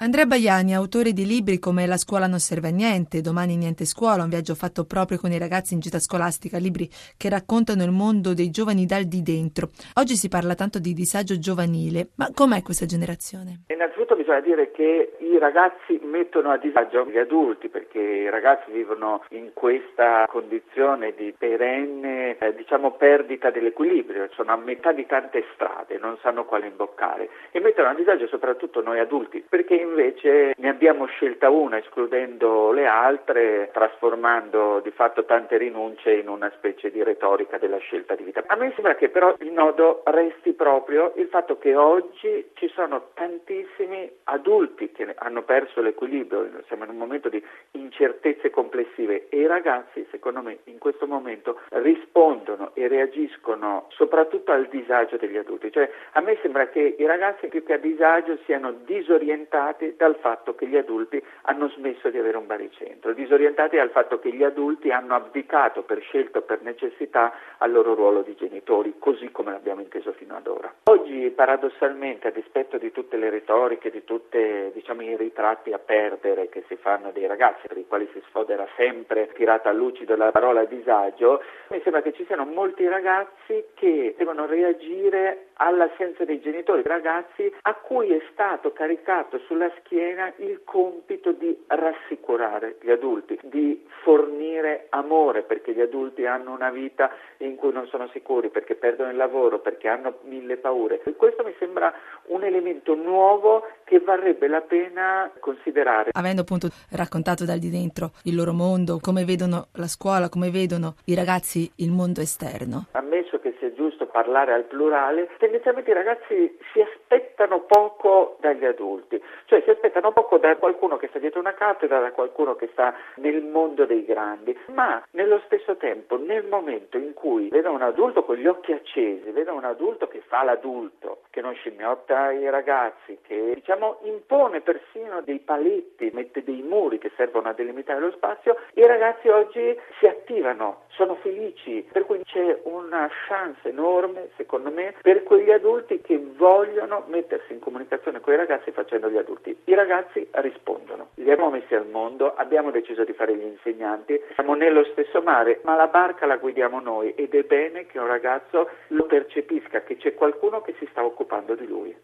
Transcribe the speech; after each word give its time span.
Andrea 0.00 0.26
Baiani, 0.26 0.76
autore 0.76 1.12
di 1.12 1.26
libri 1.26 1.58
come 1.58 1.84
La 1.84 1.96
scuola 1.96 2.28
non 2.28 2.38
serve 2.38 2.68
a 2.68 2.70
niente, 2.70 3.20
Domani 3.20 3.56
niente 3.56 3.84
scuola, 3.84 4.22
un 4.22 4.28
viaggio 4.28 4.54
fatto 4.54 4.84
proprio 4.84 5.18
con 5.18 5.32
i 5.32 5.38
ragazzi 5.38 5.74
in 5.74 5.80
gita 5.80 5.98
scolastica, 5.98 6.56
libri 6.56 6.88
che 7.16 7.28
raccontano 7.28 7.82
il 7.82 7.90
mondo 7.90 8.32
dei 8.32 8.50
giovani 8.50 8.86
dal 8.86 9.10
di 9.10 9.22
dentro. 9.22 9.70
Oggi 9.98 10.14
si 10.14 10.28
parla 10.28 10.54
tanto 10.54 10.78
di 10.78 10.92
disagio 10.94 11.36
giovanile, 11.40 12.10
ma 12.14 12.30
com'è 12.32 12.62
questa 12.62 12.86
generazione? 12.86 13.66
Innanzitutto 13.66 14.14
bisogna 14.14 14.38
dire 14.38 14.70
che 14.70 15.16
i 15.18 15.36
ragazzi 15.36 15.98
mettono 16.04 16.50
a 16.50 16.58
disagio 16.58 17.04
gli 17.04 17.18
adulti 17.18 17.68
perché 17.68 17.98
i 17.98 18.30
ragazzi 18.30 18.70
vivono 18.70 19.24
in 19.30 19.50
questa 19.52 20.26
condizione 20.28 21.12
di 21.16 21.34
perenne, 21.36 22.38
eh, 22.38 22.54
diciamo, 22.54 22.92
perdita 22.92 23.50
dell'equilibrio, 23.50 24.28
sono 24.34 24.52
a 24.52 24.56
metà 24.56 24.92
di 24.92 25.06
tante 25.06 25.44
strade, 25.54 25.98
non 25.98 26.16
sanno 26.22 26.44
quale 26.44 26.68
imboccare 26.68 27.28
e 27.50 27.58
mettono 27.58 27.88
a 27.88 27.94
disagio 27.94 28.28
soprattutto 28.28 28.80
noi 28.80 29.00
adulti 29.00 29.44
perché 29.48 29.87
invece 29.88 30.54
ne 30.56 30.68
abbiamo 30.68 31.06
scelta 31.06 31.50
una 31.50 31.78
escludendo 31.78 32.70
le 32.72 32.86
altre, 32.86 33.70
trasformando 33.72 34.80
di 34.80 34.90
fatto 34.90 35.24
tante 35.24 35.56
rinunce 35.56 36.12
in 36.12 36.28
una 36.28 36.50
specie 36.56 36.90
di 36.90 37.02
retorica 37.02 37.58
della 37.58 37.78
scelta 37.78 38.14
di 38.14 38.24
vita. 38.24 38.42
A 38.46 38.56
me 38.56 38.72
sembra 38.74 38.94
che 38.94 39.08
però 39.08 39.34
il 39.40 39.52
nodo 39.52 40.02
resti 40.04 40.52
proprio 40.52 41.12
il 41.16 41.28
fatto 41.28 41.58
che 41.58 41.74
oggi 41.74 42.50
ci 42.54 42.68
sono 42.68 43.08
tantissimi 43.14 44.10
adulti 44.24 44.92
che 44.92 45.14
hanno 45.16 45.42
perso 45.42 45.80
l'equilibrio, 45.80 46.48
siamo 46.66 46.84
in 46.84 46.90
un 46.90 46.96
momento 46.96 47.28
di 47.28 47.42
incertezze 47.72 48.50
complessive 48.50 49.28
e 49.28 49.38
i 49.38 49.46
ragazzi, 49.46 50.06
secondo 50.10 50.42
me, 50.42 50.58
in 50.64 50.78
questo 50.78 51.06
momento 51.06 51.60
rispondono 51.70 52.70
e 52.74 52.88
reagiscono 52.88 53.86
soprattutto 53.90 54.52
al 54.52 54.66
disagio 54.66 55.16
degli 55.16 55.36
adulti. 55.36 55.72
Cioè, 55.72 55.90
a 56.12 56.20
me 56.20 56.36
sembra 56.42 56.68
che 56.68 56.96
i 56.98 57.06
ragazzi 57.06 57.48
più 57.48 57.62
che 57.64 57.74
a 57.74 57.78
disagio 57.78 58.38
siano 58.44 58.72
disorientati 58.84 59.77
disorientati 59.78 59.94
dal 59.96 60.16
fatto 60.16 60.54
che 60.54 60.66
gli 60.66 60.76
adulti 60.76 61.22
hanno 61.42 61.68
smesso 61.70 62.10
di 62.10 62.18
avere 62.18 62.36
un 62.36 62.46
baricentro, 62.46 63.12
disorientati 63.12 63.76
dal 63.76 63.90
fatto 63.90 64.18
che 64.18 64.32
gli 64.32 64.42
adulti 64.42 64.90
hanno 64.90 65.14
abdicato 65.14 65.82
per 65.82 66.00
scelta 66.00 66.38
o 66.38 66.42
per 66.42 66.62
necessità 66.62 67.32
al 67.58 67.70
loro 67.70 67.94
ruolo 67.94 68.22
di 68.22 68.34
genitori, 68.34 68.94
così 68.98 69.30
come 69.30 69.52
l'abbiamo 69.52 69.80
inteso 69.80 70.12
fino 70.12 70.36
ad 70.36 70.46
ora. 70.46 70.72
Oggi 70.84 71.30
paradossalmente, 71.30 72.28
a 72.28 72.30
dispetto 72.30 72.78
di 72.78 72.90
tutte 72.90 73.16
le 73.16 73.30
retoriche, 73.30 73.90
di 73.90 74.04
tutti 74.04 74.38
diciamo, 74.72 75.02
i 75.02 75.16
ritratti 75.16 75.72
a 75.72 75.78
perdere 75.78 76.48
che 76.48 76.64
si 76.66 76.76
fanno 76.76 77.10
dei 77.12 77.26
ragazzi, 77.26 77.66
per 77.68 77.78
i 77.78 77.86
quali 77.86 78.08
si 78.12 78.22
sfodera 78.28 78.66
sempre 78.76 79.30
tirata 79.34 79.68
a 79.68 79.72
lucido 79.72 80.16
la 80.16 80.30
parola 80.30 80.64
disagio, 80.64 81.42
mi 81.68 81.80
sembra 81.82 82.02
che 82.02 82.12
ci 82.12 82.24
siano 82.26 82.44
molti 82.44 82.86
ragazzi 82.88 83.64
che 83.74 84.14
devono 84.16 84.46
reagire 84.46 85.46
all'assenza 85.54 86.24
dei 86.24 86.40
genitori, 86.40 86.82
ragazzi 86.82 87.52
a 87.62 87.74
cui 87.74 88.12
è 88.12 88.20
stato 88.32 88.72
caricato 88.72 89.38
sulla 89.40 89.67
schiena 89.78 90.32
il 90.36 90.62
compito 90.64 91.32
di 91.32 91.64
rassicurare 91.66 92.76
gli 92.80 92.90
adulti, 92.90 93.38
di 93.42 93.86
fornire 94.02 94.86
amore 94.90 95.42
perché 95.42 95.72
gli 95.72 95.80
adulti 95.80 96.26
hanno 96.26 96.52
una 96.52 96.70
vita 96.70 97.10
in 97.38 97.56
cui 97.56 97.72
non 97.72 97.86
sono 97.86 98.08
sicuri, 98.08 98.48
perché 98.48 98.74
perdono 98.74 99.10
il 99.10 99.16
lavoro, 99.16 99.60
perché 99.60 99.88
hanno 99.88 100.18
mille 100.22 100.56
paure. 100.56 101.00
E 101.04 101.14
questo 101.14 101.44
mi 101.44 101.54
sembra 101.58 101.92
un 102.26 102.44
elemento 102.44 102.94
nuovo 102.94 103.66
che 103.88 104.00
varrebbe 104.00 104.48
la 104.48 104.60
pena 104.60 105.30
considerare. 105.40 106.10
Avendo 106.12 106.42
appunto 106.42 106.68
raccontato 106.90 107.46
dal 107.46 107.58
di 107.58 107.70
dentro 107.70 108.10
il 108.24 108.34
loro 108.34 108.52
mondo, 108.52 108.98
come 109.00 109.24
vedono 109.24 109.68
la 109.72 109.88
scuola, 109.88 110.28
come 110.28 110.50
vedono 110.50 110.96
i 111.06 111.14
ragazzi 111.14 111.70
il 111.76 111.90
mondo 111.90 112.20
esterno. 112.20 112.88
Ammesso 112.92 113.40
che 113.40 113.56
sia 113.58 113.72
giusto 113.72 114.06
parlare 114.06 114.52
al 114.52 114.64
plurale, 114.64 115.30
tendenzialmente 115.38 115.90
i 115.90 115.94
ragazzi 115.94 116.58
si 116.72 116.80
aspettano 116.82 117.60
poco 117.60 118.36
dagli 118.40 118.66
adulti, 118.66 119.20
cioè 119.46 119.62
si 119.64 119.70
aspettano 119.70 120.12
poco 120.12 120.36
da 120.36 120.54
qualcuno 120.56 120.98
che 120.98 121.08
sta 121.08 121.18
dietro 121.18 121.40
una 121.40 121.54
cattedra, 121.54 121.98
da 121.98 122.12
qualcuno 122.12 122.56
che 122.56 122.68
sta 122.72 122.94
nel 123.16 123.42
mondo 123.42 123.86
dei 123.86 124.04
grandi, 124.04 124.56
ma 124.66 125.02
nello 125.12 125.40
stesso 125.46 125.76
tempo 125.76 126.18
nel 126.18 126.44
momento 126.44 126.98
in 126.98 127.14
cui 127.14 127.48
vedono 127.48 127.76
un 127.76 127.82
adulto 127.82 128.22
con 128.22 128.36
gli 128.36 128.46
occhi 128.46 128.72
accesi, 128.72 129.30
vedono 129.30 129.56
un 129.58 129.64
adulto 129.64 130.08
che 130.08 130.22
fa 130.26 130.42
l'adulto, 130.44 131.22
che 131.38 131.40
non 131.40 131.54
scimmiotta 131.54 132.32
i 132.32 132.50
ragazzi, 132.50 133.18
che 133.22 133.52
diciamo 133.54 133.98
impone 134.02 134.60
persino 134.60 135.20
dei 135.20 135.38
paletti, 135.38 136.10
mette 136.12 136.42
dei 136.42 136.62
muri 136.62 136.98
che 136.98 137.12
servono 137.16 137.48
a 137.48 137.52
delimitare 137.52 138.00
lo 138.00 138.10
spazio, 138.10 138.56
i 138.74 138.84
ragazzi 138.84 139.28
oggi 139.28 139.78
si 140.00 140.06
attivano, 140.06 140.82
sono 140.88 141.14
felici, 141.16 141.86
per 141.92 142.06
cui 142.06 142.20
c'è 142.24 142.58
una 142.64 143.08
chance 143.28 143.68
enorme, 143.68 144.30
secondo 144.36 144.72
me, 144.72 144.94
per 145.00 145.22
quegli 145.22 145.52
adulti 145.52 146.00
che 146.00 146.20
vogliono 146.36 147.04
mettersi 147.06 147.52
in 147.52 147.60
comunicazione 147.60 148.18
con 148.18 148.32
i 148.32 148.36
ragazzi 148.36 148.72
facendo 148.72 149.08
gli 149.08 149.16
adulti. 149.16 149.56
I 149.64 149.74
ragazzi 149.74 150.26
rispondono, 150.32 151.10
li 151.14 151.30
abbiamo 151.30 151.50
messi 151.50 151.76
al 151.76 151.86
mondo, 151.86 152.34
abbiamo 152.34 152.72
deciso 152.72 153.04
di 153.04 153.12
fare 153.12 153.36
gli 153.36 153.44
insegnanti, 153.44 154.20
siamo 154.34 154.54
nello 154.54 154.82
stesso 154.86 155.22
mare, 155.22 155.60
ma 155.62 155.76
la 155.76 155.86
barca 155.86 156.26
la 156.26 156.36
guidiamo 156.36 156.80
noi 156.80 157.14
ed 157.14 157.32
è 157.34 157.44
bene 157.44 157.86
che 157.86 158.00
un 158.00 158.08
ragazzo 158.08 158.68
lo 158.88 159.04
percepisca, 159.04 159.82
che 159.82 159.96
c'è 159.98 160.14
qualcuno 160.14 160.62
che 160.62 160.74
si 160.80 160.88
sta 160.90 161.04
occupando 161.28 161.54
di 161.54 161.66
lui. 161.66 161.94